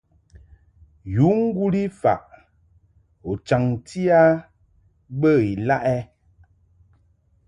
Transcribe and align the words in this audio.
Yu 1.13 1.27
ŋguli 1.43 1.83
faʼ 2.01 2.23
u 3.29 3.31
chaŋti 3.47 4.01
a 4.19 4.21
bə 5.19 5.29
ilaʼ 5.53 5.83
ɛ? 5.95 5.97